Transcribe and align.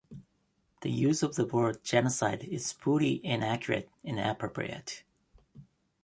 The 0.81 0.89
use 0.89 1.21
of 1.21 1.35
the 1.35 1.45
word 1.45 1.83
genocide 1.83 2.43
is 2.45 2.71
wholly 2.71 3.23
inaccurate 3.23 3.91
and 4.03 4.17
inappropriate. 4.17 5.03